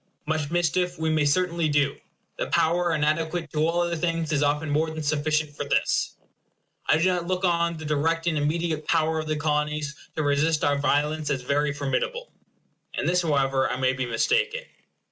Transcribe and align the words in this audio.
Much 0.25 0.49
mischief 0.49 0.97
we 0.97 1.11
may 1.11 1.25
certainly 1.25 1.69
do. 1.69 1.95
The 2.39 2.47
power 2.47 2.91
inadequate 2.95 3.51
to 3.53 3.67
all 3.67 3.81
other 3.81 3.95
things 3.95 4.31
is 4.31 4.41
often 4.41 4.67
more 4.71 4.89
than 4.89 5.03
sufficient 5.03 5.55
for 5.55 5.63
this. 5.63 6.15
I 6.87 6.97
do 6.97 7.05
not 7.07 7.27
look 7.27 7.45
on 7.45 7.77
the 7.77 7.85
direct 7.85 8.25
and 8.25 8.35
immediate 8.35 8.87
power 8.87 9.19
of 9.19 9.27
the 9.27 9.35
Colonies 9.37 9.95
to 10.15 10.23
resist 10.23 10.63
our 10.63 10.79
violence 10.79 11.29
as 11.29 11.43
very 11.43 11.71
formidable. 11.71 12.31
In 12.95 13.05
this, 13.05 13.21
however, 13.21 13.69
I 13.69 13.77
may 13.77 13.93
be 13.93 14.07
mistaken. 14.07 14.61